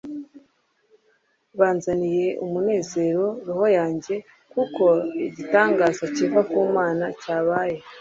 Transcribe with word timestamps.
byanzaniye 1.55 2.25
umunezero 2.45 3.25
roho 3.45 3.65
yanjye, 3.77 4.15
kuko 4.53 4.85
igitangaza 5.27 6.03
kiva 6.15 6.41
ku 6.49 6.57
mana 6.77 7.05
cyabaye 7.21 7.77